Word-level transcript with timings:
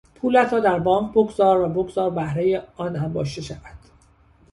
پولت 0.15 0.53
را 0.53 0.59
در 0.59 0.79
بانک 0.79 1.11
بگذار 1.11 1.61
و 1.61 1.69
بگذار 1.69 2.09
بهرهی 2.11 2.57
آن 2.77 2.95
انباشته 2.95 3.41
شود. 3.41 3.77